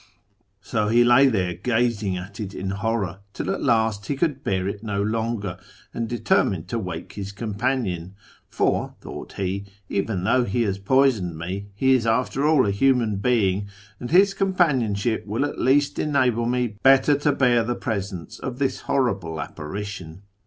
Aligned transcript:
So 0.61 0.87
he 0.87 1.03
lay 1.03 1.27
there 1.27 1.53
gazing 1.53 2.17
at 2.17 2.39
it 2.39 2.55
in 2.55 2.71
horror, 2.71 3.19
till 3.33 3.53
at 3.53 3.61
last 3.61 4.07
he 4.07 4.15
could 4.15 4.43
bear 4.43 4.67
it 4.67 4.81
no 4.81 4.99
longer, 4.99 5.59
and 5.93 6.09
ietermined 6.09 6.65
to 6.69 6.79
wake 6.79 7.13
his 7.13 7.31
companion;' 7.31 8.15
for,' 8.49 8.95
thought 8.99 9.33
he,' 9.33 9.63
even 9.89 10.23
Jiougli 10.23 10.47
he 10.47 10.61
has 10.63 10.79
poisoned 10.79 11.37
me, 11.37 11.67
he 11.75 11.93
is 11.93 12.07
after 12.07 12.47
all 12.47 12.65
a 12.65 12.71
human 12.71 13.17
being, 13.17 13.67
md 14.01 14.09
his 14.09 14.33
companionship 14.33 15.27
will 15.27 15.45
at 15.45 15.59
least 15.59 15.99
enable 15.99 16.47
me 16.47 16.77
better 16.81 17.15
to 17.19 17.31
bear 17.31 17.63
he 17.63 17.73
presence 17.75 18.39
of 18.39 18.57
this 18.57 18.79
horrible 18.89 19.39
apparition.' 19.39 20.23